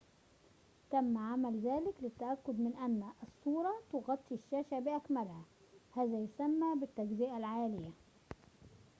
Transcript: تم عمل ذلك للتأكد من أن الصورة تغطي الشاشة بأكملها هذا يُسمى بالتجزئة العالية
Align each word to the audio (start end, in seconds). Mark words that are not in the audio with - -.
تم 0.91 1.17
عمل 1.17 1.59
ذلك 1.61 1.93
للتأكد 2.01 2.59
من 2.59 2.73
أن 2.75 3.03
الصورة 3.23 3.71
تغطي 3.93 4.35
الشاشة 4.35 4.79
بأكملها 4.79 5.43
هذا 5.95 6.19
يُسمى 6.23 6.79
بالتجزئة 6.79 7.37
العالية 7.37 7.91